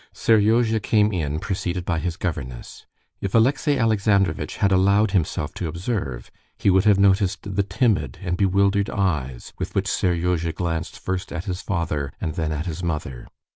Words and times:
Seryozha 0.15 0.79
came 0.81 1.11
in 1.13 1.37
preceded 1.37 1.85
by 1.85 1.99
his 1.99 2.17
governess. 2.17 2.87
If 3.19 3.35
Alexey 3.35 3.77
Alexandrovitch 3.77 4.57
had 4.57 4.71
allowed 4.71 5.11
himself 5.11 5.53
to 5.53 5.67
observe 5.67 6.31
he 6.57 6.71
would 6.71 6.85
have 6.85 6.97
noticed 6.97 7.55
the 7.55 7.61
timid 7.61 8.17
and 8.23 8.35
bewildered 8.35 8.89
eyes 8.89 9.53
with 9.59 9.75
which 9.75 9.85
Seryozha 9.87 10.53
glanced 10.55 10.97
first 10.97 11.31
at 11.31 11.45
his 11.45 11.61
father 11.61 12.11
and 12.19 12.33
then 12.33 12.51
at 12.51 12.65
his 12.65 12.81
mother. 12.81 13.27